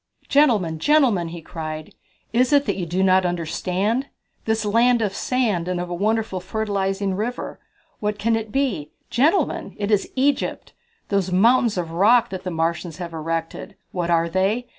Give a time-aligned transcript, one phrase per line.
[0.27, 1.93] "Gentlemen, gentlemen," he cried,
[2.33, 4.07] "is it that you do not understand?
[4.45, 7.59] This Land of Sand and of a wonderful fertilizing river
[7.99, 8.93] what can it be?
[9.11, 10.73] Gentlemen, it is Egypt!
[11.09, 14.69] These mountains of rock that the Martians have erected, what are they?